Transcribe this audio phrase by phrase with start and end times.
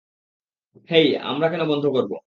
[0.89, 2.15] হেই, আমরা কেন বন্ধ করবো?